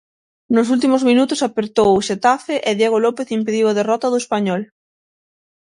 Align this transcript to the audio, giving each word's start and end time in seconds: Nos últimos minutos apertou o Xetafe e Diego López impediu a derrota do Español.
Nos 0.55 0.67
últimos 0.75 1.01
minutos 1.09 1.43
apertou 1.47 1.89
o 1.93 2.03
Xetafe 2.07 2.55
e 2.69 2.71
Diego 2.79 2.97
López 3.05 3.27
impediu 3.39 3.65
a 3.67 3.77
derrota 3.79 4.07
do 4.11 4.21
Español. 4.23 4.61